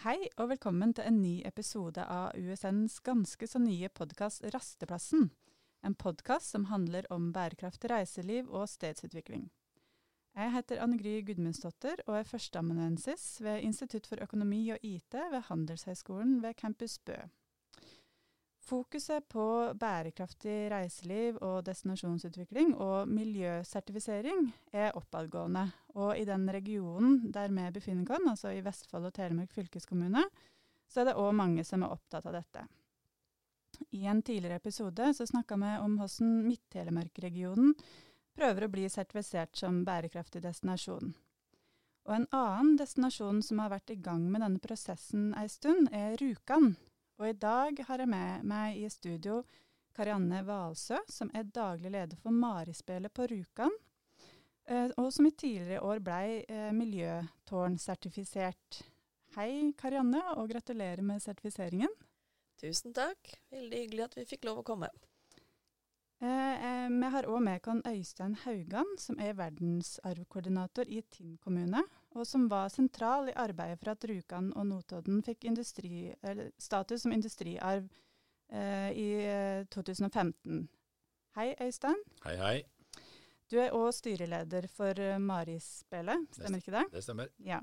Hei 0.00 0.30
og 0.40 0.46
velkommen 0.48 0.94
til 0.96 1.04
en 1.04 1.18
ny 1.20 1.42
episode 1.44 2.00
av 2.08 2.30
USNs 2.32 2.94
ganske 3.04 3.44
så 3.44 3.60
nye 3.60 3.90
podkast 3.92 4.46
Rasteplassen. 4.54 5.26
En 5.84 5.92
podkast 5.92 6.54
som 6.54 6.64
handler 6.70 7.04
om 7.12 7.26
bærekraftig 7.34 7.90
reiseliv 7.92 8.48
og 8.48 8.64
stedsutvikling. 8.72 9.50
Jeg 10.40 10.54
heter 10.54 10.80
Anne 10.80 10.96
Gry 10.96 11.18
Gudmundsdottir 11.28 12.00
og 12.06 12.16
er 12.16 12.30
førsteamanuensis 12.30 13.26
ved 13.44 13.60
Institutt 13.68 14.08
for 14.08 14.24
økonomi 14.24 14.62
og 14.72 14.80
IT 14.80 15.18
ved 15.34 15.44
Handelshøyskolen 15.50 16.38
ved 16.40 16.56
Campus 16.56 16.96
Bø. 17.04 17.18
Fokuset 18.70 19.24
på 19.26 19.44
bærekraftig 19.74 20.68
reiseliv 20.70 21.40
og 21.42 21.64
destinasjonsutvikling 21.66 22.76
og 22.78 23.08
miljøsertifisering 23.10 24.44
er 24.70 24.94
oppadgående. 24.94 25.64
Og 25.98 26.12
i 26.14 26.26
den 26.28 26.44
regionen 26.54 27.32
der 27.34 27.50
vi 27.50 27.64
befinner 27.74 28.12
oss, 28.12 28.28
altså 28.30 28.52
i 28.54 28.62
Vestfold 28.62 29.08
og 29.08 29.14
Telemark 29.14 29.50
fylkeskommune, 29.56 30.22
så 30.86 31.00
er 31.00 31.08
det 31.08 31.16
òg 31.18 31.32
mange 31.34 31.64
som 31.66 31.82
er 31.82 31.90
opptatt 31.90 32.28
av 32.30 32.36
dette. 32.38 32.62
I 33.90 34.04
en 34.06 34.22
tidligere 34.22 34.60
episode 34.60 35.08
så 35.18 35.26
snakka 35.26 35.58
vi 35.58 35.72
om 35.80 35.96
hvordan 35.98 36.30
Midt-Telemark-regionen 36.46 37.74
prøver 38.38 38.66
å 38.66 38.70
bli 38.70 38.86
sertifisert 38.86 39.58
som 39.58 39.82
bærekraftig 39.88 40.44
destinasjon. 40.44 41.10
Og 42.06 42.14
en 42.14 42.28
annen 42.30 42.76
destinasjon 42.78 43.42
som 43.42 43.58
har 43.64 43.74
vært 43.74 43.90
i 43.90 43.98
gang 43.98 44.30
med 44.30 44.44
denne 44.44 44.62
prosessen 44.62 45.32
ei 45.34 45.48
stund, 45.50 45.90
er 45.90 46.14
Rjukan. 46.22 46.76
Og 47.20 47.28
i 47.28 47.36
dag 47.36 47.76
har 47.84 48.00
jeg 48.00 48.08
med 48.08 48.44
meg 48.48 48.78
i 48.80 48.88
studio 48.88 49.42
Karianne 49.92 50.40
Valsø, 50.46 50.96
som 51.04 51.28
er 51.36 51.50
daglig 51.52 51.90
leder 51.92 52.16
for 52.16 52.32
Marispelet 52.32 53.12
på 53.12 53.26
Rjukan, 53.28 53.68
eh, 54.64 54.88
og 54.96 55.12
som 55.12 55.28
i 55.28 55.30
tidligere 55.36 55.84
år 55.84 56.00
blei 56.06 56.40
eh, 56.48 56.72
miljøtårnsertifisert. 56.72 58.80
Hei 59.36 59.68
Karianne, 59.76 60.32
og 60.40 60.48
gratulerer 60.54 61.04
med 61.04 61.20
sertifiseringen. 61.20 61.92
Tusen 62.56 62.96
takk. 62.96 63.36
Veldig 63.52 63.78
hyggelig 63.84 64.08
at 64.08 64.16
vi 64.16 64.24
fikk 64.32 64.48
lov 64.48 64.56
å 64.62 64.68
komme. 64.72 64.88
Eh, 66.20 66.88
vi 66.90 67.08
har 67.14 67.24
òg 67.32 67.40
med 67.40 67.68
oss 67.72 67.86
Øystein 67.88 68.34
Haugan, 68.42 68.88
som 68.98 69.16
er 69.18 69.38
verdensarvkoordinator 69.38 70.84
i 70.88 71.00
Tinn 71.08 71.38
kommune, 71.40 71.80
og 72.12 72.26
som 72.26 72.44
var 72.50 72.68
sentral 72.68 73.30
i 73.30 73.36
arbeidet 73.36 73.78
for 73.80 73.94
at 73.94 74.04
Rjukan 74.04 74.52
og 74.52 74.66
Notodden 74.68 75.22
fikk 75.24 75.46
industri, 75.48 76.12
status 76.58 77.06
som 77.06 77.14
industriarv 77.16 77.88
eh, 78.52 78.90
i 78.92 79.08
2015. 79.72 80.68
Hei, 81.38 81.54
Øystein. 81.60 82.04
Hei, 82.26 82.36
hei. 82.36 82.56
Du 83.50 83.56
er 83.58 83.72
òg 83.72 83.88
styreleder 83.96 84.68
for 84.68 85.18
Marispelet, 85.18 86.28
stemmer 86.36 86.60
ikke 86.60 86.76
det? 86.76 86.84
Det 86.92 87.02
stemmer. 87.02 87.32
Ja. 87.40 87.62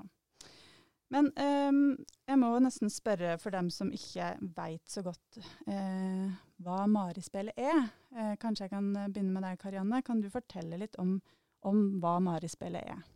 Men 1.14 1.30
um, 1.40 1.82
jeg 2.28 2.40
må 2.40 2.50
nesten 2.60 2.92
spørre 2.92 3.38
for 3.40 3.54
dem 3.56 3.70
som 3.72 3.92
ikke 3.94 4.34
veit 4.56 4.92
så 4.92 5.00
godt 5.06 5.38
eh, 5.40 6.26
hva 6.60 6.82
Marispillet 6.90 7.56
er. 7.56 7.86
Eh, 8.12 8.34
kanskje 8.40 8.66
jeg 8.66 8.74
kan 8.74 8.90
begynne 9.06 9.32
med 9.32 9.46
deg, 9.46 9.56
Karianne. 9.62 10.02
Kan 10.04 10.20
du 10.20 10.28
fortelle 10.32 10.80
litt 10.82 10.98
om, 11.00 11.16
om 11.64 11.80
hva 12.02 12.18
Marispillet 12.26 12.92
er? 12.92 13.06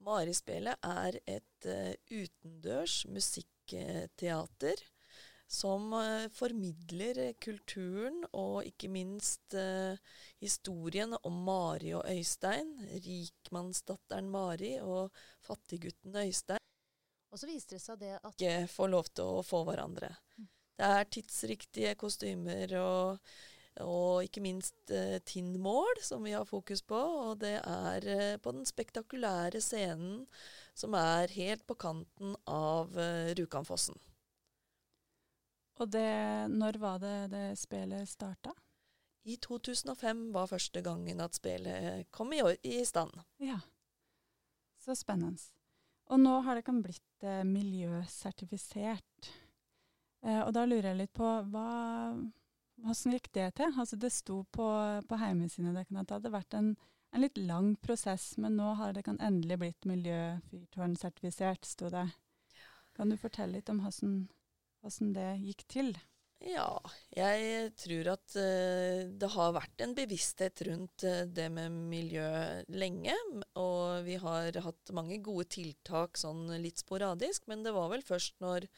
Marispillet 0.00 0.80
er 0.80 1.18
et 1.28 1.68
uh, 1.68 1.92
utendørs 2.08 3.02
musikkteater 3.12 4.80
som 5.50 5.90
uh, 5.92 6.24
formidler 6.32 7.34
kulturen 7.42 8.22
og 8.30 8.64
ikke 8.64 8.88
minst 8.88 9.52
uh, 9.58 9.98
historien 10.40 11.12
om 11.20 11.42
Mari 11.44 11.92
og 11.98 12.06
Øystein. 12.08 12.72
Rikmannsdatteren 13.04 14.32
Mari 14.32 14.78
og 14.80 15.12
fattiggutten 15.44 16.16
Øystein. 16.16 16.64
Og 17.30 17.38
så 17.38 17.46
viste 17.46 17.76
det 17.76 17.82
seg 17.82 18.00
det 18.00 18.16
at 18.18 18.34
Ikke 18.34 18.66
får 18.70 18.90
lov 18.90 19.12
til 19.14 19.38
å 19.38 19.46
få 19.46 19.62
hverandre. 19.68 20.10
Det 20.80 20.88
er 20.88 21.08
tidsriktige 21.12 21.94
kostymer 22.00 22.72
og, 22.80 23.32
og 23.84 24.24
ikke 24.26 24.42
minst 24.42 24.92
uh, 24.94 25.18
Tinn-mål, 25.28 26.00
som 26.02 26.24
vi 26.26 26.34
har 26.34 26.48
fokus 26.48 26.82
på. 26.82 26.98
Og 26.98 27.40
det 27.42 27.58
er 27.60 28.08
uh, 28.08 28.38
på 28.42 28.54
den 28.56 28.66
spektakulære 28.66 29.60
scenen 29.62 30.24
som 30.74 30.96
er 30.98 31.30
helt 31.36 31.66
på 31.68 31.76
kanten 31.78 32.34
av 32.50 32.96
uh, 32.96 33.30
Rjukanfossen. 33.36 34.00
Og 35.80 35.88
det, 35.88 36.08
når 36.52 36.80
var 36.80 36.98
det 37.00 37.14
det 37.32 37.46
spillet 37.60 38.08
starta? 38.08 38.52
I 39.28 39.36
2005 39.36 40.26
var 40.32 40.48
første 40.48 40.80
gangen 40.84 41.20
at 41.20 41.36
spillet 41.36 42.08
kom 42.12 42.32
i, 42.32 42.42
i 42.64 42.82
stand. 42.88 43.12
Ja, 43.40 43.60
så 44.80 44.96
spennende. 44.96 45.59
Og 46.10 46.18
nå 46.18 46.40
har 46.42 46.58
det 46.58 46.66
kan 46.66 46.80
blitt 46.82 47.24
eh, 47.24 47.44
miljøsertifisert. 47.46 49.30
Eh, 50.26 50.40
og 50.42 50.52
da 50.56 50.64
lurer 50.66 50.90
jeg 50.90 51.00
litt 51.04 51.12
på 51.16 51.28
hva, 51.52 51.66
hvordan 52.82 53.14
gikk 53.14 53.30
det 53.36 53.48
til? 53.60 53.76
Altså 53.78 53.98
Det 54.00 54.10
sto 54.12 54.42
på, 54.50 54.66
på 55.06 55.20
hjemmesiden 55.20 55.76
at 55.78 55.86
det 55.92 56.16
hadde 56.16 56.34
vært 56.34 56.58
en, 56.58 56.72
en, 57.12 57.22
litt 57.22 57.38
lang 57.38 57.76
prosess, 57.84 58.32
men 58.42 58.58
nå 58.58 58.74
har 58.80 58.96
det 58.96 59.06
kan 59.06 59.20
endelig 59.22 59.60
blitt 59.62 59.88
miljøfyrtårnsertifisert, 59.90 61.64
sto 61.68 61.92
det. 61.94 62.08
Kan 62.98 63.12
du 63.12 63.16
fortelle 63.20 63.60
litt 63.60 63.70
om 63.70 63.80
hvordan, 63.84 64.24
hvordan 64.82 65.14
det 65.14 65.30
gikk 65.46 65.66
til? 65.70 65.94
Ja, 66.40 66.78
jeg 67.12 67.72
tror 67.76 68.14
at 68.14 68.34
uh, 68.40 69.02
det 69.12 69.28
har 69.34 69.52
vært 69.52 69.82
en 69.84 69.92
bevissthet 69.96 70.62
rundt 70.70 71.04
uh, 71.04 71.26
det 71.28 71.50
med 71.52 71.74
miljø 71.92 72.30
lenge. 72.72 73.16
Og 73.60 74.06
vi 74.06 74.16
har 74.22 74.56
hatt 74.64 74.94
mange 74.96 75.20
gode 75.20 75.50
tiltak 75.52 76.16
sånn 76.16 76.48
litt 76.62 76.80
sporadisk, 76.80 77.44
men 77.50 77.66
det 77.66 77.74
var 77.76 77.92
vel 77.92 78.04
først 78.06 78.40
når 78.40 78.70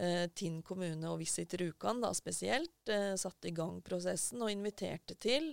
eh, 0.00 0.26
Tinn 0.34 0.60
kommune 0.64 1.10
og 1.10 1.20
Visit 1.20 1.54
Rjukan 1.60 2.02
spesielt 2.16 2.90
eh, 2.90 3.14
satte 3.20 3.50
i 3.50 3.54
gang 3.56 3.80
prosessen 3.84 4.42
og 4.42 4.52
inviterte 4.52 5.16
til 5.20 5.52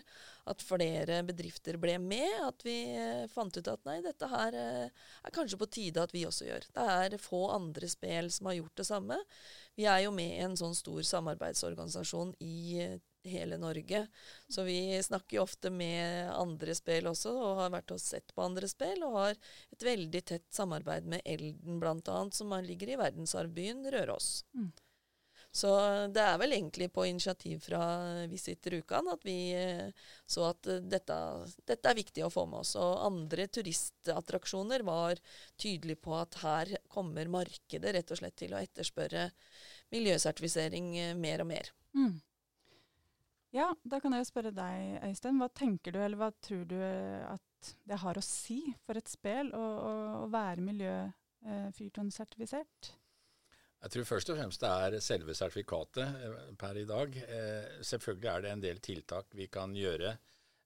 at 0.50 0.64
flere 0.66 1.22
bedrifter 1.28 1.78
ble 1.82 1.98
med. 2.02 2.30
At 2.46 2.66
vi 2.66 2.78
eh, 2.96 3.26
fant 3.32 3.56
ut 3.56 3.72
at 3.72 3.86
nei, 3.88 4.00
dette 4.06 4.30
her 4.32 4.58
eh, 4.58 5.10
er 5.24 5.36
kanskje 5.36 5.60
på 5.62 5.70
tide 5.70 6.04
at 6.04 6.16
vi 6.16 6.26
også 6.28 6.50
gjør. 6.50 6.70
Det 6.76 6.88
er 6.96 7.20
få 7.22 7.46
andre 7.54 7.90
spel 7.92 8.32
som 8.34 8.50
har 8.50 8.60
gjort 8.60 8.82
det 8.82 8.88
samme. 8.90 9.20
Vi 9.80 9.88
er 9.90 10.06
jo 10.06 10.16
med 10.16 10.34
i 10.34 10.44
en 10.46 10.58
sånn 10.60 10.76
stor 10.78 11.04
samarbeidsorganisasjon 11.08 12.36
i 12.44 12.60
eh, 12.84 12.98
hele 13.24 13.58
Norge. 13.58 14.08
Så 14.48 14.64
vi 14.68 15.04
snakker 15.04 15.38
jo 15.38 15.46
ofte 15.46 15.72
med 15.74 16.32
andre 16.34 16.76
spill 16.78 17.10
også, 17.12 17.34
og 17.36 17.64
har 17.64 17.74
vært 17.74 17.96
og 17.96 18.02
sett 18.04 18.36
på 18.36 18.46
andre 18.46 18.70
spill, 18.72 19.04
og 19.08 19.18
har 19.18 19.40
et 19.74 19.88
veldig 19.88 20.22
tett 20.34 20.48
samarbeid 20.56 21.10
med 21.10 21.26
Elden 21.26 21.82
bl.a., 21.82 22.20
som 22.32 22.54
ligger 22.64 22.94
i 22.94 23.00
verdensarvbyen 23.00 23.88
Røros. 23.94 24.44
Mm. 24.56 24.72
Så 25.52 25.70
det 26.14 26.22
er 26.22 26.38
vel 26.38 26.54
egentlig 26.54 26.92
på 26.94 27.08
initiativ 27.10 27.64
fra 27.66 27.82
Visit 28.30 28.68
Rjukan 28.70 29.08
at 29.10 29.24
vi 29.26 29.38
eh, 29.58 29.88
så 30.30 30.52
at 30.52 30.70
dette, 30.86 31.18
dette, 31.66 31.90
er 31.90 31.98
viktig 31.98 32.22
å 32.26 32.30
få 32.30 32.44
med 32.52 32.62
oss. 32.62 32.76
Og 32.78 33.02
andre 33.08 33.48
turistattraksjoner 33.50 34.86
var 34.86 35.18
tydelige 35.58 36.04
på 36.06 36.14
at 36.20 36.38
her 36.44 36.76
kommer 36.94 37.32
markedet 37.34 37.96
rett 37.98 38.14
og 38.14 38.22
slett 38.22 38.38
til 38.38 38.54
å 38.54 38.62
etterspørre 38.62 39.32
miljøsertifisering 39.96 40.92
eh, 41.02 41.16
mer 41.18 41.42
og 41.42 41.50
mer. 41.50 41.74
Mm. 41.98 42.20
Ja, 43.56 43.72
da 43.82 44.00
kan 44.02 44.14
jeg 44.14 44.22
jo 44.22 44.28
spørre 44.30 44.52
deg, 44.54 45.00
Øystein. 45.08 45.40
Hva 45.42 45.50
tenker 45.58 45.92
du, 45.96 46.00
eller 46.04 46.18
hva 46.20 46.30
tror 46.46 46.66
du 46.70 46.76
at 46.78 47.42
det 47.90 47.98
har 48.04 48.18
å 48.18 48.24
si 48.24 48.76
for 48.86 48.98
et 49.00 49.10
spel 49.10 49.50
å, 49.58 49.60
å, 49.60 49.92
å 50.24 50.26
være 50.32 50.62
miljøfyrtårnsertifisert? 50.68 52.92
Jeg 53.80 53.90
tror 53.94 54.06
først 54.06 54.30
og 54.34 54.38
fremst 54.38 54.62
det 54.62 54.70
er 54.70 55.00
selve 55.04 55.34
sertifikatet 55.38 56.04
eh, 56.04 56.34
per 56.60 56.78
i 56.78 56.86
dag. 56.88 57.16
Eh, 57.16 57.66
selvfølgelig 57.88 58.30
er 58.32 58.42
det 58.44 58.52
en 58.52 58.64
del 58.66 58.80
tiltak 58.84 59.26
vi 59.40 59.48
kan 59.52 59.76
gjøre, 59.76 60.18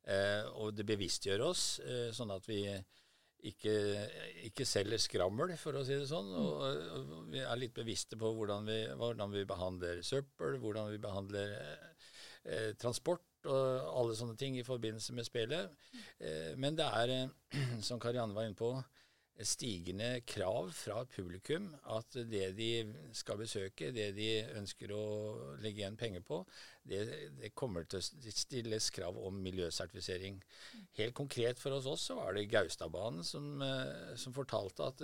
eh, 0.09 0.43
og 0.57 0.73
det 0.73 0.85
bevisstgjør 0.89 1.41
oss, 1.45 1.79
eh, 1.85 2.11
sånn 2.15 2.31
at 2.33 2.47
vi 2.49 2.59
ikke, 3.43 3.75
ikke, 4.47 4.65
selger 4.65 4.97
skrammel, 5.03 5.57
for 5.59 5.73
å 5.77 5.83
si 5.85 5.93
det 5.99 6.07
sånn. 6.09 6.29
Og, 6.39 6.61
og 6.97 7.27
vi 7.31 7.39
er 7.43 7.57
litt 7.59 7.75
bevisste 7.75 8.15
på 8.19 8.27
hvordan 8.33 8.65
vi, 8.67 8.87
hvordan 8.97 9.31
vi 9.35 9.45
behandler 9.47 10.01
søppel, 10.05 10.57
hvordan 10.63 10.91
vi 10.93 10.99
behandler 11.03 11.47
eh, 12.45 12.73
transport 12.79 13.47
og 13.49 13.93
alle 13.99 14.15
sånne 14.15 14.37
ting 14.39 14.57
i 14.57 14.65
forbindelse 14.65 15.15
med 15.15 15.27
spillet. 15.27 15.71
Eh, 16.19 16.53
men 16.59 16.77
det 16.79 16.87
er, 16.87 17.15
eh, 17.15 17.79
som 17.87 18.01
Karianne 18.01 18.35
var 18.35 18.47
inne 18.47 18.59
på, 18.59 18.75
stigende 19.41 20.19
krav 20.29 20.67
fra 20.77 20.99
publikum 21.09 21.71
at 21.89 22.13
det 22.29 22.51
de 22.53 22.67
skal 23.17 23.39
besøke, 23.39 23.89
det 23.91 24.11
de 24.13 24.27
ønsker 24.59 24.93
å 24.93 25.05
legge 25.63 25.81
igjen 25.81 25.97
penger 25.97 26.21
på, 26.21 26.43
det, 26.85 26.99
det 27.39 27.49
kommer 27.57 27.87
til 27.89 27.97
å 27.97 28.33
stilles 28.37 28.91
krav 28.93 29.17
om 29.17 29.39
miljøsertifisering. 29.41 30.37
Helt 30.99 31.17
konkret 31.17 31.59
for 31.59 31.73
oss 31.73 31.89
også 31.89 32.19
var 32.21 32.37
det 32.37 32.45
Gaustadbanen 32.53 33.25
som, 33.25 33.55
eh, 33.65 34.13
som 34.21 34.37
fortalte 34.37 34.91
at 34.93 35.01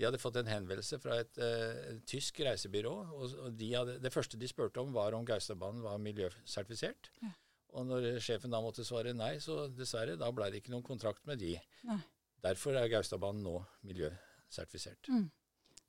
de 0.00 0.06
hadde 0.08 0.20
fått 0.20 0.38
en 0.40 0.48
henvendelse 0.48 0.96
fra 1.02 1.18
et 1.20 1.40
uh, 1.44 1.98
tysk 2.08 2.40
reisebyrå. 2.46 2.92
og, 3.12 3.34
og 3.44 3.58
de 3.60 3.68
hadde, 3.74 3.98
Det 4.00 4.12
første 4.14 4.40
de 4.40 4.48
spurte 4.48 4.80
om, 4.80 4.94
var 4.96 5.16
om 5.16 5.26
Gaustadbanen 5.28 5.84
var 5.84 6.00
miljøsertifisert. 6.00 7.10
Ja. 7.20 7.34
Og 7.76 7.84
når 7.86 8.06
sjefen 8.24 8.50
da 8.50 8.62
måtte 8.64 8.86
svare 8.86 9.12
nei, 9.14 9.34
så 9.44 9.66
dessverre, 9.68 10.16
da 10.18 10.30
ble 10.34 10.48
det 10.50 10.62
ikke 10.62 10.72
noen 10.72 10.86
kontrakt 10.86 11.28
med 11.28 11.38
de. 11.42 11.52
Nei. 11.86 12.00
Derfor 12.40 12.78
er 12.80 12.88
Gaustadbanen 12.88 13.44
nå 13.44 13.58
miljøsertifisert. 13.86 15.12
Mm. 15.12 15.28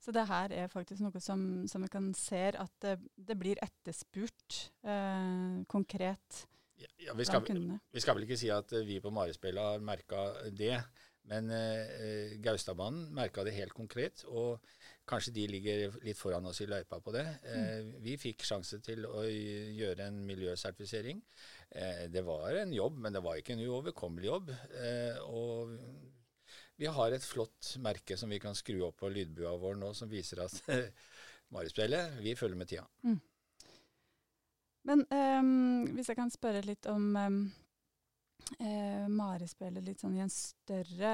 Så 0.02 0.12
det 0.14 0.26
her 0.26 0.52
er 0.52 0.70
faktisk 0.70 1.02
noe 1.04 1.20
som, 1.22 1.42
som 1.70 1.84
vi 1.84 1.90
kan 1.90 2.10
se 2.18 2.48
at 2.58 2.72
det, 2.82 2.96
det 3.14 3.36
blir 3.38 3.60
etterspurt 3.62 4.64
eh, 4.82 5.62
konkret 5.70 6.42
Ja, 6.82 6.88
ja, 7.06 7.14
vi, 7.14 7.26
skal, 7.28 7.46
vi 7.46 8.02
skal 8.02 8.18
vel 8.18 8.26
ikke 8.26 8.38
si 8.40 8.50
at 8.50 8.74
vi 8.82 8.98
på 9.02 9.12
Marispel 9.14 9.60
har 9.62 9.84
merka 9.84 10.24
det, 10.50 10.74
men 11.30 11.50
eh, 11.54 12.34
Gaustadbanen 12.42 13.10
merka 13.14 13.44
det 13.46 13.54
helt 13.56 13.74
konkret. 13.76 14.24
Og 14.28 14.62
kanskje 15.08 15.34
de 15.36 15.46
ligger 15.50 15.96
litt 16.06 16.18
foran 16.18 16.46
oss 16.50 16.62
i 16.62 16.68
løypa 16.70 16.98
på 17.02 17.14
det. 17.14 17.24
Eh, 17.48 17.92
vi 18.02 18.16
fikk 18.20 18.44
sjanse 18.46 18.80
til 18.84 19.06
å 19.08 19.24
gjøre 19.26 20.08
en 20.08 20.20
miljøsertifisering. 20.28 21.22
Eh, 21.70 22.04
det 22.12 22.24
var 22.26 22.58
en 22.62 22.74
jobb, 22.74 22.98
men 23.04 23.14
det 23.14 23.22
var 23.24 23.38
ikke 23.38 23.56
en 23.56 23.64
uoverkommelig 23.66 24.30
jobb. 24.30 24.54
Eh, 24.82 25.22
og 25.28 25.76
vi 26.80 26.90
har 26.90 27.14
et 27.14 27.24
flott 27.24 27.74
merke 27.82 28.18
som 28.18 28.32
vi 28.32 28.40
kan 28.42 28.56
skru 28.58 28.82
opp 28.88 28.98
på 29.02 29.12
lydbua 29.12 29.54
vår 29.62 29.78
nå, 29.80 29.92
som 29.94 30.10
viser 30.10 30.42
at 30.44 30.58
Marispellet, 31.52 32.18
vi 32.24 32.34
følger 32.38 32.58
med 32.58 32.70
tida. 32.70 32.86
Men 34.88 35.04
um, 35.14 35.84
hvis 35.94 36.08
jeg 36.10 36.18
kan 36.18 36.32
spørre 36.32 36.64
litt 36.66 36.88
om 36.90 37.12
um, 37.14 37.42
eh, 38.58 39.04
Marespillet 39.10 39.84
litt 39.84 40.02
sånn 40.02 40.16
i 40.18 40.22
en 40.24 40.32
større 40.32 41.12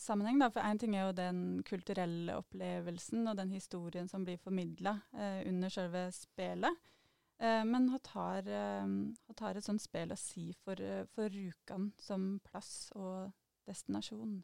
sammenheng. 0.00 0.40
Da. 0.42 0.50
For 0.52 0.64
én 0.64 0.80
ting 0.80 0.94
er 0.96 1.08
jo 1.08 1.16
den 1.18 1.40
kulturelle 1.68 2.36
opplevelsen 2.40 3.26
og 3.30 3.40
den 3.40 3.52
historien 3.56 4.08
som 4.10 4.24
blir 4.26 4.40
formidla 4.40 4.96
eh, 5.16 5.42
under 5.50 5.72
selve 5.72 6.06
spelet. 6.16 6.78
Eh, 7.40 7.64
men 7.64 7.88
hva 7.90 8.00
tar, 8.04 8.48
eh, 8.48 9.34
tar 9.36 9.56
et 9.56 9.66
sånt 9.66 9.82
spill 9.82 10.12
å 10.12 10.20
si 10.20 10.50
for, 10.64 10.80
eh, 10.80 11.06
for 11.14 11.32
Rjukan 11.32 11.90
som 12.00 12.32
plass 12.44 12.90
og 12.96 13.32
destinasjon? 13.68 14.40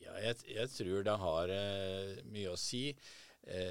Ja, 0.00 0.14
jeg, 0.16 0.38
jeg 0.48 0.70
tror 0.72 1.04
det 1.04 1.16
har 1.20 1.50
eh, 1.52 2.20
mye 2.32 2.54
å 2.54 2.60
si 2.60 2.86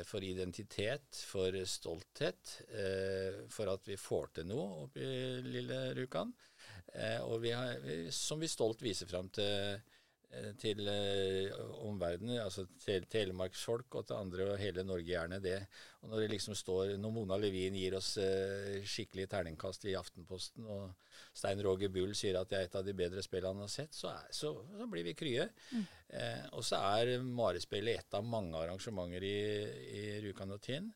for 0.03 0.23
identitet, 0.25 1.21
for 1.29 1.53
stolthet, 1.69 2.55
eh, 2.73 3.43
for 3.53 3.69
at 3.71 3.85
vi 3.87 3.95
får 3.99 4.31
til 4.39 4.47
noe 4.49 4.85
oppe 4.85 5.03
i 5.03 5.41
lille 5.45 5.77
Rjukan. 5.97 6.33
Eh, 6.93 7.21
og 7.21 7.41
vi 7.43 7.51
har, 7.53 7.77
som 8.13 8.41
vi 8.41 8.49
stolt 8.49 8.81
viser 8.81 9.09
fram 9.09 9.29
til, 9.29 9.45
eh, 9.45 9.97
til 10.61 10.85
eh, 10.85 11.53
omverdenen, 11.81 12.37
altså 12.43 12.67
til 12.83 13.05
telemarksfolk 13.09 13.95
og 13.97 14.05
til 14.07 14.19
andre 14.19 14.45
og 14.51 14.59
hele 14.61 14.83
Norge 14.85 15.07
gjerne 15.07 15.39
det. 15.41 15.57
Og 16.03 16.11
når 16.11 16.21
det 16.23 16.29
liksom 16.35 16.55
står, 16.57 16.93
når 17.01 17.13
Mona 17.15 17.37
Levin 17.41 17.77
gir 17.79 17.95
oss 17.97 18.11
eh, 18.21 18.77
skikkelig 18.85 19.25
terningkast 19.31 19.87
i 19.89 19.95
Aftenposten, 19.97 20.67
og 20.69 20.93
Stein 21.33 21.63
Roger 21.65 21.89
Bull 21.93 22.13
sier 22.17 22.37
at 22.39 22.51
det 22.51 22.59
er 22.59 22.69
et 22.69 22.77
av 22.77 22.85
de 22.85 22.95
bedre 22.97 23.23
spillene 23.25 23.57
han 23.57 23.65
har 23.65 23.73
sett, 23.73 23.97
så, 23.97 24.13
er, 24.13 24.29
så, 24.35 24.53
så 24.77 24.89
blir 24.91 25.07
vi 25.09 25.17
krye. 25.17 25.49
Eh, 25.73 26.45
og 26.53 26.61
så 26.67 26.83
er 26.99 27.17
Marespillet 27.25 28.03
et 28.03 28.19
av 28.19 28.25
mange 28.25 28.57
arrangementer 28.61 29.25
i, 29.25 29.35
i 29.97 30.05
Rjukan 30.27 30.55
og 30.55 30.61
Tinn 30.61 30.93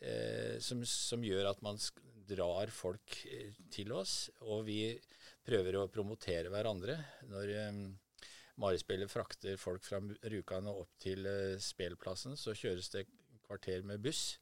eh, 0.00 0.56
som, 0.62 0.86
som 0.86 1.26
gjør 1.26 1.50
at 1.50 1.62
man 1.66 1.82
drar 2.26 2.70
folk 2.74 3.18
eh, 3.26 3.50
til 3.74 3.92
oss, 3.98 4.28
og 4.46 4.66
vi 4.70 4.80
prøver 5.46 5.78
å 5.78 5.88
promotere 5.90 6.50
hverandre. 6.50 6.98
Når 7.30 7.54
eh, 8.56 8.60
Marespillet 8.60 9.10
frakter 9.10 9.56
folk 9.56 9.84
fra 9.84 10.00
Rjukan 10.24 10.66
og 10.66 10.80
opp 10.86 10.98
til 10.98 11.22
spelplassen. 11.60 11.60
spillplassen, 11.60 12.36
så 12.36 12.54
kjøres 12.54 12.88
det 12.90 13.06
kvarter 13.46 13.82
med 13.82 14.00
buss. 14.00 14.38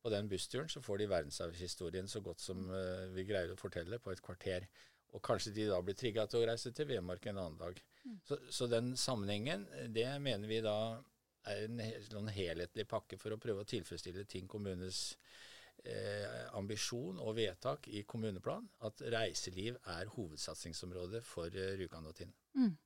På 0.00 0.08
den 0.10 0.28
bussturen 0.28 0.68
så 0.68 0.80
får 0.80 0.98
de 0.98 1.06
verdensarvhistorien 1.10 2.08
så 2.08 2.20
godt 2.20 2.40
som 2.40 2.70
eh, 2.72 3.10
vi 3.12 3.24
greier 3.28 3.52
å 3.52 3.56
fortelle 3.60 3.98
på 3.98 4.10
et 4.12 4.22
kvarter. 4.22 4.66
Og 5.12 5.22
kanskje 5.22 5.52
de 5.52 5.66
da 5.68 5.80
blir 5.82 5.94
trigga 5.94 6.26
til 6.26 6.40
å 6.40 6.46
reise 6.48 6.72
til 6.72 6.86
Vemork 6.86 7.26
en 7.26 7.38
annen 7.38 7.58
dag. 7.58 7.80
Så, 8.24 8.38
så 8.50 8.66
den 8.66 8.96
sammenhengen, 8.96 9.66
det 9.92 10.06
mener 10.22 10.48
vi 10.48 10.60
da 10.64 11.02
er 11.50 11.64
en 11.66 11.80
he- 11.82 12.00
sånn 12.06 12.28
helhetlig 12.32 12.86
pakke 12.88 13.18
for 13.18 13.32
å 13.34 13.38
prøve 13.40 13.64
å 13.64 13.68
tilfredsstille 13.68 14.24
Tinn 14.24 14.48
kommunes 14.48 15.16
eh, 15.84 16.46
ambisjon 16.56 17.18
og 17.20 17.34
vedtak 17.36 17.88
i 17.88 18.04
kommuneplan, 18.08 18.68
at 18.86 19.02
reiseliv 19.12 19.76
er 19.84 20.08
hovedsatsingsområdet 20.14 21.24
for 21.26 21.48
eh, 21.52 21.74
Rjukan 21.80 22.06
og 22.08 22.14
Tinn. 22.16 22.32
Mm. 22.56 22.76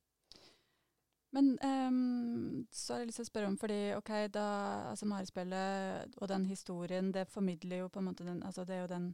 Men 1.35 1.51
um, 1.59 2.65
så 2.71 2.93
har 2.93 3.01
jeg 3.01 3.09
lyst 3.09 3.19
til 3.19 3.25
å 3.25 3.29
spørre 3.29 3.51
om, 3.51 3.57
fordi 3.59 3.79
ok, 3.97 4.11
da, 4.31 4.47
altså 4.93 5.07
Marespillet 5.09 6.15
og 6.21 6.29
den 6.31 6.45
historien, 6.47 7.11
det 7.11 7.27
formidler 7.27 7.83
jo 7.83 7.89
på 7.91 7.99
en 7.99 8.07
måte 8.07 8.27
den, 8.27 8.39
altså 8.47 8.63
det 8.63 8.77
er 8.77 8.85
jo 8.85 8.91
den 8.93 9.09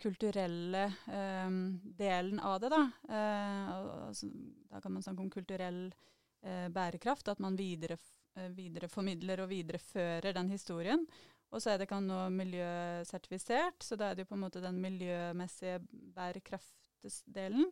kulturelle 0.00 0.86
um, 1.08 1.60
delen 1.98 2.40
av 2.40 2.58
det, 2.64 2.70
da. 2.72 2.82
Uh, 3.08 4.06
altså, 4.08 4.28
da 4.72 4.80
kan 4.80 4.94
man 4.94 5.04
snakke 5.04 5.24
om 5.24 5.32
kulturell 5.32 5.80
uh, 5.88 6.68
bærekraft, 6.72 7.28
at 7.32 7.40
man 7.44 7.58
videre, 7.60 7.98
uh, 8.38 8.48
videreformidler 8.56 9.44
og 9.44 9.52
viderefører 9.52 10.36
den 10.36 10.52
historien. 10.52 11.04
Og 11.52 11.62
så 11.62 11.72
er 11.72 11.80
det 11.80 11.90
kan 11.90 12.08
nå 12.08 12.22
miljøsertifisert, 12.34 13.84
så 13.84 14.00
da 14.00 14.10
er 14.10 14.16
det 14.16 14.24
jo 14.24 14.32
på 14.32 14.38
en 14.38 14.44
måte 14.46 14.64
den 14.64 14.80
miljømessige 14.82 15.78
bærekraftdelen. 16.16 17.68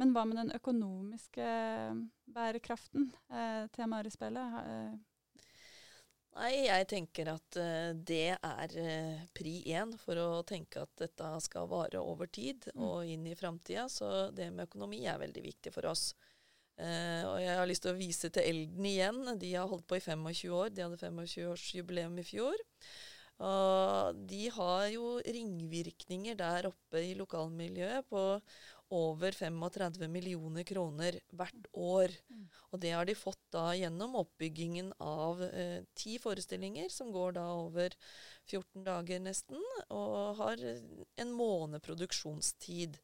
Men 0.00 0.14
hva 0.16 0.22
med 0.24 0.38
den 0.40 0.52
økonomiske 0.56 1.46
bærekraften 2.32 3.10
eh, 3.30 3.86
Marispillet? 3.86 4.52
Ha- 4.56 4.66
Eh, 4.70 4.98
Nei, 6.30 6.52
jeg 6.68 6.86
tenker 6.86 7.28
at 7.32 7.56
eh, 7.58 7.90
det 8.06 8.36
er 8.38 8.74
eh, 8.78 9.22
pri 9.34 9.54
én 9.74 9.90
for 9.98 10.14
å 10.22 10.28
tenke 10.46 10.84
at 10.84 10.92
dette 11.02 11.30
skal 11.42 11.66
vare 11.68 11.98
over 12.00 12.30
tid 12.30 12.68
Mm. 12.70 12.84
og 12.86 13.04
inn 13.10 13.26
i 13.26 13.34
framtida. 13.34 13.88
Så 13.90 14.30
det 14.32 14.46
med 14.54 14.68
økonomi 14.68 15.02
er 15.10 15.18
veldig 15.18 15.42
viktig 15.42 15.72
for 15.74 15.90
oss. 15.90 16.12
Uh, 16.80 17.26
og 17.34 17.40
jeg 17.42 17.56
har 17.58 17.66
lyst 17.68 17.82
til 17.84 17.92
å 17.92 17.98
vise 17.98 18.30
til 18.32 18.46
Elden 18.46 18.86
igjen. 18.88 19.18
De 19.42 19.50
har 19.52 19.66
holdt 19.68 19.84
på 19.90 19.98
i 19.98 20.00
25 20.00 20.54
år. 20.54 20.70
De 20.72 20.80
hadde 20.86 20.96
25-årsjubileum 21.02 22.14
i 22.22 22.24
fjor. 22.24 22.62
Og 23.44 24.22
de 24.30 24.46
har 24.54 24.86
jo 24.94 25.10
ringvirkninger 25.26 26.38
der 26.40 26.70
oppe 26.70 27.02
i 27.04 27.12
lokalmiljøet 27.18 28.06
på 28.08 28.22
over 28.90 29.34
35 29.36 30.08
millioner 30.10 30.66
kroner 30.66 31.18
hvert 31.36 31.68
år. 31.72 32.14
Og 32.70 32.80
det 32.82 32.92
har 32.94 33.06
de 33.06 33.14
fått 33.18 33.40
da 33.54 33.70
gjennom 33.78 34.16
oppbyggingen 34.20 34.92
av 35.04 35.42
eh, 35.46 35.82
ti 35.94 36.18
forestillinger, 36.22 36.90
som 36.90 37.12
går 37.14 37.36
da 37.38 37.46
over 37.54 37.94
14 38.50 38.84
dager 38.86 39.22
nesten, 39.22 39.62
og 39.94 40.40
har 40.40 40.62
en 40.62 41.32
måned 41.34 41.82
produksjonstid. 41.86 42.98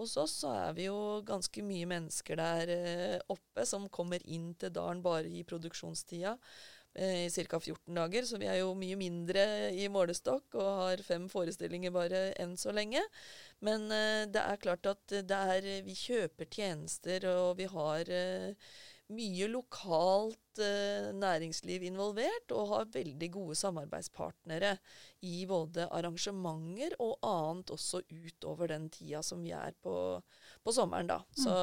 Hos 0.00 0.16
oss 0.20 0.38
så 0.40 0.54
er 0.56 0.76
vi 0.76 0.86
jo 0.88 1.20
ganske 1.26 1.64
mye 1.64 1.88
mennesker 1.90 2.40
der 2.40 2.72
eh, 2.72 3.18
oppe 3.32 3.66
som 3.68 3.90
kommer 3.92 4.24
inn 4.24 4.54
til 4.56 4.72
dalen 4.72 5.04
bare 5.04 5.28
i 5.28 5.44
produksjonstida 5.48 6.36
i 6.96 7.28
ca. 7.30 7.60
14 7.60 7.94
dager, 7.94 8.24
så 8.24 8.40
vi 8.40 8.48
er 8.48 8.60
jo 8.62 8.72
mye 8.78 8.96
mindre 8.96 9.44
i 9.76 9.88
målestokk 9.92 10.56
og 10.56 10.70
har 10.80 11.04
fem 11.04 11.28
forestillinger 11.28 11.92
bare 11.94 12.22
enn 12.40 12.56
så 12.60 12.72
lenge. 12.76 13.02
Men 13.64 13.88
eh, 13.92 14.24
det 14.32 14.42
er 14.42 14.62
klart 14.62 14.88
at 14.90 15.16
det 15.28 15.40
er, 15.56 15.70
vi 15.86 15.96
kjøper 15.96 16.48
tjenester, 16.50 17.28
og 17.32 17.56
vi 17.60 17.68
har 17.72 18.12
eh, 18.12 18.76
mye 19.14 19.46
lokalt 19.50 20.60
eh, 20.62 21.12
næringsliv 21.14 21.84
involvert, 21.86 22.50
og 22.56 22.70
har 22.72 22.88
veldig 22.94 23.28
gode 23.34 23.56
samarbeidspartnere 23.58 24.72
i 25.26 25.44
både 25.48 25.86
arrangementer 25.94 26.96
og 27.02 27.14
annet 27.26 27.70
også 27.74 28.02
utover 28.10 28.72
den 28.72 28.88
tida 28.90 29.22
som 29.26 29.44
vi 29.46 29.52
er 29.54 29.76
på, 29.82 29.94
på 30.66 30.74
sommeren, 30.74 31.10
da. 31.12 31.20
Så, 31.38 31.56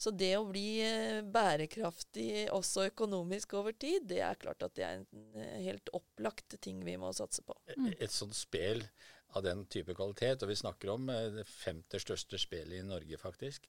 så 0.00 0.14
det 0.14 0.32
å 0.38 0.46
bli 0.48 0.68
eh, 0.86 1.20
bærekraftig 1.24 2.46
også 2.54 2.88
økonomisk 2.92 3.58
over 3.60 3.76
tid, 3.76 4.08
det 4.08 4.22
er 4.24 4.40
klart 4.40 4.64
at 4.64 4.76
det 4.78 4.86
er 4.88 5.02
en 5.02 5.34
eh, 5.36 5.58
helt 5.68 5.92
opplagt 5.96 6.56
ting 6.64 6.80
vi 6.86 6.96
må 7.00 7.12
satse 7.16 7.44
på. 7.44 7.58
Mm. 7.76 7.92
Et 7.98 8.12
sånt 8.12 8.36
spel 8.38 8.86
av 9.34 9.42
den 9.42 9.64
type 9.70 9.94
kvalitet, 9.96 10.42
og 10.42 10.50
vi 10.50 10.56
snakker 10.58 10.92
om 10.94 11.08
eh, 11.10 11.28
det 11.34 11.46
femte 11.50 12.00
største 12.02 12.38
spelet 12.40 12.78
i 12.78 12.86
Norge, 12.86 13.18
faktisk. 13.20 13.66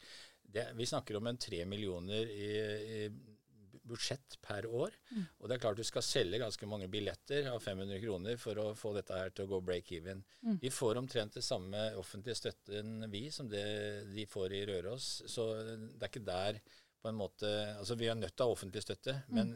Det, 0.54 0.70
vi 0.78 0.86
snakker 0.88 1.18
om 1.18 1.28
en 1.28 1.40
tre 1.42 1.64
millioner 1.66 2.30
i, 2.32 2.52
i 2.98 3.00
budsjett 3.86 4.38
per 4.42 4.66
år. 4.66 4.94
Mm. 5.12 5.26
Og 5.38 5.50
det 5.50 5.56
er 5.56 5.62
klart 5.62 5.80
du 5.80 5.86
skal 5.86 6.06
selge 6.06 6.40
ganske 6.42 6.70
mange 6.70 6.88
billetter 6.92 7.50
av 7.52 7.60
500 7.64 8.00
kroner 8.02 8.40
for 8.42 8.62
å 8.62 8.68
få 8.78 8.94
dette 8.96 9.18
her 9.20 9.34
til 9.36 9.46
å 9.46 9.52
gå 9.54 9.62
break-even. 9.68 10.24
Mm. 10.42 10.58
Vi 10.64 10.72
får 10.74 11.02
omtrent 11.02 11.38
det 11.38 11.46
samme 11.46 11.88
offentlige 12.00 12.40
støtten 12.40 13.06
vi 13.14 13.28
som 13.34 13.50
det 13.52 13.66
de 14.14 14.26
får 14.30 14.58
i 14.58 14.64
Røros. 14.72 15.10
Så 15.32 15.52
det 15.62 16.02
er 16.02 16.12
ikke 16.12 16.26
der 16.26 16.62
på 17.02 17.12
en 17.12 17.20
måte 17.20 17.50
Altså 17.76 17.98
vi 18.00 18.08
er 18.10 18.18
nødt 18.18 18.34
til 18.34 18.48
å 18.48 18.50
ha 18.50 18.56
offentlig 18.56 18.82
støtte, 18.82 19.20
men 19.30 19.54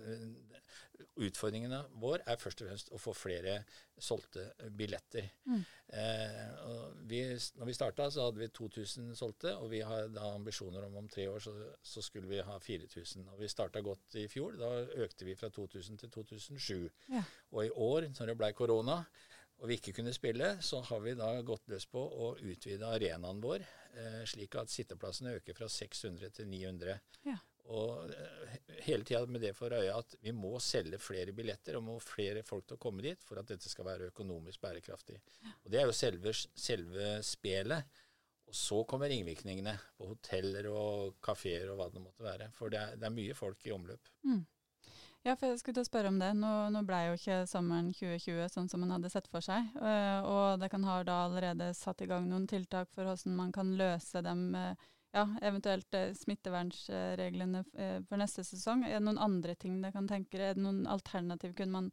eh, 1.20 1.28
utfordringen 1.28 1.76
vår 2.02 2.24
er 2.26 2.40
først 2.40 2.64
og 2.64 2.70
fremst 2.70 2.92
å 2.96 3.00
få 3.02 3.14
flere 3.18 3.60
solgte 4.00 4.46
billetter. 4.80 5.28
Mm. 5.46 5.64
Eh, 6.00 6.70
vi, 7.10 7.22
når 7.60 7.70
vi 7.70 7.76
starta, 7.76 8.10
så 8.12 8.28
hadde 8.28 8.44
vi 8.44 8.50
2000 8.56 9.12
solgte, 9.20 9.56
og 9.60 9.70
vi 9.74 9.82
har 9.86 10.08
da 10.16 10.32
ambisjoner 10.36 10.88
om 10.88 10.96
om 11.00 11.10
tre 11.12 11.28
år 11.32 11.44
så, 11.44 11.54
så 11.84 12.04
skulle 12.06 12.30
vi 12.32 12.44
ha 12.46 12.60
4000. 12.60 13.28
Og 13.34 13.42
vi 13.44 13.52
starta 13.52 13.84
godt 13.86 14.20
i 14.22 14.28
fjor. 14.32 14.56
Da 14.60 14.72
økte 15.04 15.28
vi 15.28 15.36
fra 15.40 15.52
2000 15.54 16.00
til 16.04 16.14
2007. 16.16 16.90
Ja. 17.14 17.26
Og 17.52 17.66
i 17.66 17.76
år, 17.76 18.10
når 18.16 18.32
det 18.32 18.40
ble 18.40 18.54
korona 18.58 19.04
og 19.60 19.68
vi 19.68 19.76
ikke 19.76 19.98
kunne 19.98 20.14
spille, 20.16 20.54
så 20.64 20.80
har 20.88 21.02
vi 21.04 21.18
da 21.20 21.34
gått 21.44 21.68
løs 21.72 21.86
på 21.92 22.00
å 22.00 22.32
utvide 22.40 22.88
arenaen 22.88 23.42
vår, 23.44 23.66
eh, 23.92 24.22
slik 24.30 24.56
at 24.56 24.72
sitteplassene 24.72 25.36
øker 25.40 25.58
fra 25.58 25.68
600 25.68 26.32
til 26.38 26.48
900. 26.48 27.00
Ja. 27.28 27.36
Og 27.70 28.10
eh, 28.10 28.60
hele 28.88 29.06
tida 29.06 29.26
med 29.30 29.44
det 29.44 29.54
for 29.58 29.74
øye 29.76 29.94
at 29.94 30.16
vi 30.24 30.34
må 30.36 30.56
selge 30.64 31.00
flere 31.02 31.34
billetter 31.36 31.78
og 31.78 31.86
må 31.86 31.98
flere 32.04 32.44
folk 32.48 32.68
til 32.68 32.80
å 32.80 32.82
komme 32.82 33.06
dit 33.06 33.24
for 33.26 33.42
at 33.42 33.50
dette 33.50 33.70
skal 33.70 33.88
være 33.88 34.12
økonomisk 34.14 34.62
bærekraftig. 34.64 35.20
Og 35.64 35.72
Det 35.72 35.82
er 35.82 35.90
jo 35.90 35.96
selve, 35.96 36.34
selve 36.34 37.18
spelet. 37.26 38.06
Og 38.50 38.56
så 38.58 38.80
kommer 38.90 39.12
ringvirkningene 39.12 39.76
på 39.98 40.08
hoteller 40.10 40.72
og 40.74 41.20
kafeer 41.22 41.70
og 41.70 41.78
hva 41.78 41.90
det 41.94 42.02
måtte 42.02 42.26
være. 42.26 42.50
For 42.58 42.74
det 42.74 42.80
er, 42.82 42.96
det 42.98 43.06
er 43.06 43.14
mye 43.14 43.36
folk 43.38 43.68
i 43.68 43.76
omløp. 43.76 44.10
Mm. 44.26 44.42
Ja, 45.28 45.36
for 45.36 45.50
jeg 45.50 45.60
skulle 45.60 45.76
til 45.76 45.84
å 45.84 45.90
spørre 45.90 46.10
om 46.10 46.18
det. 46.22 46.30
Nå, 46.40 46.52
nå 46.72 46.82
ble 46.88 47.00
jo 47.10 47.18
ikke 47.18 47.42
sommeren 47.52 47.92
2020 47.94 48.48
sånn 48.54 48.70
som 48.72 48.82
man 48.82 48.96
hadde 48.96 49.12
sett 49.12 49.28
for 49.30 49.44
seg. 49.44 49.68
Uh, 49.76 50.24
og 50.24 50.62
det 50.62 50.72
kan 50.72 50.86
ha 50.88 51.02
da 51.06 51.18
allerede 51.26 51.74
satt 51.78 52.02
i 52.02 52.08
gang 52.10 52.30
noen 52.30 52.48
tiltak 52.50 52.90
for 52.96 53.06
hvordan 53.06 53.36
man 53.36 53.52
kan 53.54 53.76
løse 53.78 54.24
dem 54.26 54.48
uh, 54.56 54.88
ja, 55.16 55.26
eventuelt 55.42 55.94
eh, 55.98 56.14
smittevernreglene 56.18 57.64
eh, 57.74 58.00
for 58.08 58.22
neste 58.22 58.46
sesong. 58.48 58.86
Er 58.88 59.00
det 59.00 59.06
noen 59.08 59.22
andre 59.22 59.56
ting 59.60 59.80
dere 59.82 59.96
kan 59.96 60.10
tenke 60.10 60.40
Er 60.40 60.58
det 60.58 60.64
noen 60.64 60.86
alternativ? 60.90 61.56
Kunne 61.58 61.76
man 61.76 61.92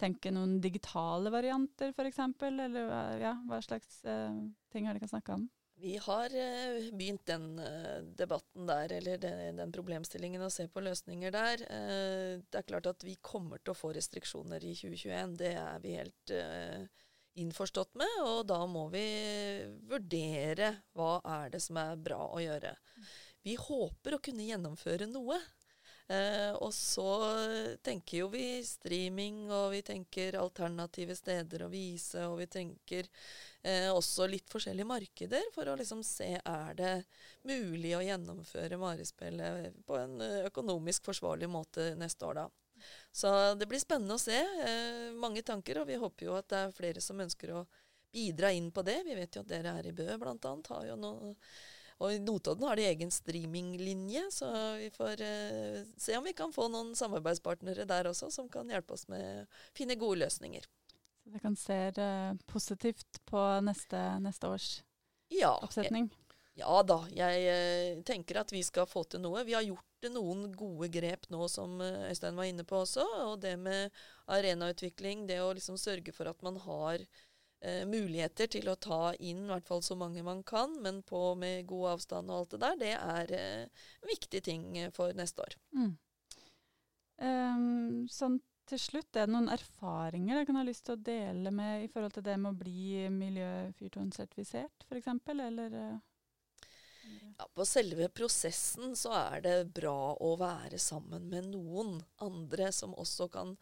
tenke 0.00 0.32
noen 0.34 0.58
digitale 0.60 1.32
varianter 1.32 1.94
f.eks.? 1.94 2.22
Eller 2.48 2.80
ja, 3.22 3.36
hva 3.48 3.62
slags 3.64 4.02
eh, 4.04 4.42
ting 4.72 4.88
har 4.88 4.98
dere 4.98 5.10
snakka 5.12 5.38
om? 5.38 5.46
Vi 5.78 5.96
har 5.96 6.26
eh, 6.26 6.92
begynt 6.92 7.26
den 7.26 7.58
eh, 7.58 7.98
debatten 8.16 8.66
der, 8.66 8.92
eller 8.92 9.18
den, 9.18 9.56
den, 9.56 9.72
problemstillingen, 9.72 10.40
å 10.46 10.50
se 10.50 10.64
på 10.72 10.80
løsninger 10.80 11.34
der. 11.34 11.64
Eh, 11.68 12.38
det 12.40 12.62
er 12.62 12.68
klart 12.70 12.88
at 12.88 13.04
vi 13.04 13.18
kommer 13.20 13.60
til 13.60 13.74
å 13.74 13.76
få 13.76 13.92
restriksjoner 13.92 14.64
i 14.64 14.72
2021. 14.78 15.34
Det 15.42 15.52
er 15.60 15.82
vi 15.84 15.98
helt 15.98 16.32
innforstått 17.42 17.94
med, 18.00 18.16
og 18.24 18.46
da 18.48 18.62
må 18.70 18.86
vi 18.92 19.06
vurdere 19.88 20.72
hva 20.96 21.18
er 21.40 21.52
det 21.54 21.62
som 21.64 21.78
er 21.80 22.00
bra 22.00 22.22
å 22.32 22.42
gjøre. 22.42 22.72
Vi 23.46 23.54
håper 23.60 24.16
å 24.16 24.22
kunne 24.22 24.46
gjennomføre 24.48 25.08
noe. 25.10 25.38
Eh, 26.08 26.52
og 26.62 26.70
så 26.74 27.08
tenker 27.82 28.20
jo 28.20 28.26
vi 28.30 28.60
streaming, 28.66 29.48
og 29.50 29.72
vi 29.72 29.80
tenker 29.86 30.38
alternative 30.38 31.16
steder 31.18 31.64
å 31.66 31.70
vise, 31.70 32.22
og 32.30 32.38
vi 32.38 32.46
tenker 32.50 33.08
eh, 33.66 33.88
også 33.90 34.28
litt 34.30 34.46
forskjellige 34.52 34.86
markeder 34.86 35.50
for 35.54 35.66
å 35.66 35.74
liksom 35.78 36.04
se 36.06 36.36
er 36.38 36.78
det 36.78 36.92
mulig 37.50 37.96
å 37.98 38.04
gjennomføre 38.06 38.78
Marispillet 38.78 39.82
på 39.86 39.98
en 39.98 40.22
økonomisk 40.46 41.10
forsvarlig 41.10 41.50
måte 41.50 41.90
neste 41.98 42.30
år, 42.30 42.44
da. 42.44 42.65
Så 43.12 43.30
det 43.58 43.68
blir 43.70 43.82
spennende 43.82 44.16
å 44.16 44.22
se. 44.22 44.36
Eh, 44.36 45.14
mange 45.16 45.42
tanker, 45.46 45.82
og 45.82 45.88
vi 45.90 46.00
håper 46.00 46.28
jo 46.28 46.36
at 46.38 46.48
det 46.52 46.62
er 46.64 46.76
flere 46.76 47.04
som 47.04 47.20
ønsker 47.22 47.54
å 47.56 47.64
bidra 48.12 48.52
inn 48.52 48.70
på 48.72 48.84
det. 48.86 49.00
Vi 49.06 49.16
vet 49.18 49.36
jo 49.36 49.44
at 49.44 49.50
dere 49.50 49.76
her 49.78 49.88
i 49.88 49.94
Bø 49.96 50.08
bl.a. 50.20 50.52
har 50.70 50.86
jo 50.90 51.00
noe 51.00 51.34
og 51.96 52.12
i 52.12 52.18
Notodden 52.20 52.66
har 52.68 52.76
de 52.76 52.84
egen 52.84 53.10
streaminglinje, 53.12 54.26
så 54.32 54.50
vi 54.76 54.90
får 54.92 55.22
eh, 55.24 55.78
se 55.96 56.16
om 56.18 56.26
vi 56.28 56.34
kan 56.36 56.52
få 56.52 56.66
noen 56.68 56.90
samarbeidspartnere 56.96 57.86
der 57.88 58.10
også 58.10 58.28
som 58.34 58.50
kan 58.52 58.68
hjelpe 58.68 58.92
oss 58.98 59.06
med 59.08 59.46
å 59.46 59.46
finne 59.76 59.96
gode 59.96 60.20
løsninger. 60.26 60.66
Så 61.24 61.32
dere 61.32 61.40
kan 61.40 61.56
se 61.56 61.78
eh, 61.88 62.34
positivt 62.52 63.22
på 63.24 63.46
neste, 63.64 64.02
neste 64.20 64.52
års 64.52 64.68
ja, 65.32 65.54
oppsetning? 65.56 66.12
Ja 66.12 66.25
da, 66.56 66.96
jeg 67.12 67.42
eh, 67.52 67.98
tenker 68.08 68.40
at 68.40 68.52
vi 68.52 68.62
skal 68.64 68.88
få 68.88 69.04
til 69.04 69.20
noe. 69.20 69.44
Vi 69.44 69.52
har 69.52 69.64
gjort 69.66 70.08
noen 70.12 70.48
gode 70.56 70.88
grep 70.92 71.28
nå, 71.32 71.48
som 71.52 71.80
eh, 71.84 72.08
Øystein 72.10 72.36
var 72.38 72.48
inne 72.48 72.64
på 72.64 72.80
også. 72.80 73.04
Og 73.26 73.40
det 73.42 73.56
med 73.60 73.92
arenautvikling, 74.32 75.26
det 75.28 75.42
å 75.44 75.52
liksom 75.56 75.76
sørge 75.80 76.14
for 76.16 76.30
at 76.30 76.40
man 76.46 76.56
har 76.64 76.96
eh, 77.60 77.84
muligheter 77.84 78.48
til 78.56 78.70
å 78.72 78.78
ta 78.80 79.12
inn 79.20 79.44
i 79.44 79.52
hvert 79.52 79.68
fall 79.68 79.84
så 79.84 79.98
mange 80.00 80.24
man 80.24 80.42
kan, 80.48 80.78
men 80.80 81.02
på 81.04 81.34
med 81.36 81.66
god 81.68 81.96
avstand 81.96 82.32
og 82.32 82.40
alt 82.40 82.56
det 82.56 82.62
der, 82.64 82.80
det 82.80 82.94
er 82.96 83.36
eh, 83.36 83.86
viktige 84.08 84.48
ting 84.48 84.72
for 84.96 85.12
neste 85.16 85.44
år. 85.44 85.60
Mm. 85.76 85.94
Um, 87.16 88.04
sånn 88.12 88.40
til 88.66 88.80
slutt, 88.82 89.14
er 89.14 89.28
det 89.28 89.32
noen 89.32 89.52
erfaringer 89.52 90.40
jeg 90.40 90.48
kan 90.48 90.58
ha 90.58 90.64
lyst 90.66 90.88
til 90.88 90.96
å 90.96 91.04
dele 91.06 91.52
med 91.54 91.84
i 91.84 91.88
forhold 91.92 92.16
til 92.16 92.24
det 92.26 92.34
med 92.40 92.50
å 92.50 92.58
bli 92.58 93.06
miljøfyrtårnsertifisert, 93.14 94.88
f.eks., 94.88 95.12
eller? 95.36 95.76
Ja, 97.36 97.44
på 97.52 97.66
selve 97.68 98.06
prosessen 98.16 98.94
så 98.96 99.10
er 99.12 99.42
det 99.44 99.68
bra 99.76 100.16
å 100.24 100.40
være 100.40 100.78
sammen 100.80 101.28
med 101.28 101.44
noen 101.52 102.00
andre 102.24 102.72
som 102.72 102.96
også 102.96 103.28
kan 103.34 103.52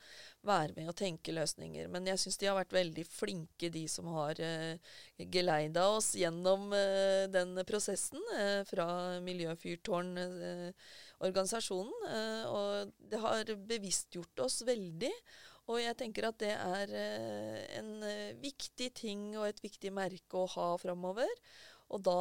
være 0.46 0.76
med 0.76 0.92
og 0.92 0.96
tenke 1.00 1.32
løsninger. 1.34 1.88
Men 1.90 2.06
jeg 2.06 2.20
syns 2.22 2.38
de 2.38 2.46
har 2.46 2.54
vært 2.60 2.76
veldig 2.76 3.04
flinke, 3.08 3.70
de 3.74 3.88
som 3.90 4.06
har 4.14 4.38
uh, 4.38 4.78
geleida 5.18 5.88
oss 5.90 6.14
gjennom 6.20 6.70
uh, 6.70 7.26
den 7.34 7.58
prosessen 7.66 8.22
uh, 8.36 8.62
fra 8.68 9.18
Miljøfyrtårn-organisasjonen. 9.26 12.06
Uh, 12.06 12.44
og 12.54 12.94
det 13.10 13.18
har 13.26 13.42
bevisstgjort 13.74 14.38
oss 14.46 14.62
veldig. 14.70 15.10
Og 15.72 15.80
jeg 15.80 15.96
tenker 15.98 16.28
at 16.28 16.36
det 16.42 16.52
er 16.52 16.90
en 17.80 17.92
viktig 18.36 18.90
ting 19.00 19.32
og 19.32 19.48
et 19.48 19.62
viktig 19.64 19.88
merke 19.96 20.36
å 20.36 20.44
ha 20.58 20.76
framover. 20.76 21.24
Og 21.94 22.02
da 22.02 22.18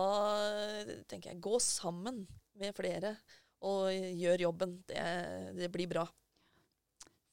tenker 1.10 1.32
jeg 1.32 1.42
gå 1.42 1.58
sammen 1.64 2.24
med 2.62 2.76
flere 2.78 3.16
og 3.66 3.90
gjør 3.94 4.46
jobben. 4.48 4.76
Det, 4.88 5.06
det 5.58 5.72
blir 5.74 5.90
bra. 5.90 6.06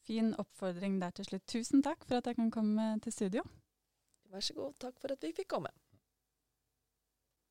Fin 0.06 0.32
oppfordring 0.40 0.96
der 1.02 1.12
til 1.14 1.28
slutt. 1.28 1.46
Tusen 1.50 1.84
takk 1.84 2.06
for 2.06 2.20
at 2.20 2.30
jeg 2.30 2.38
kan 2.38 2.52
komme 2.54 2.94
til 3.04 3.14
studio. 3.14 3.44
Vær 4.30 4.44
så 4.46 4.56
god. 4.56 4.76
Takk 4.80 4.96
for 5.02 5.12
at 5.12 5.26
vi 5.26 5.34
fikk 5.36 5.50
komme. 5.52 5.72